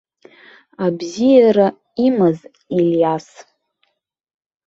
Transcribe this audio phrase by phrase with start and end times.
[0.85, 1.67] Абзиара
[2.05, 2.37] имаз
[2.77, 3.27] Илиас!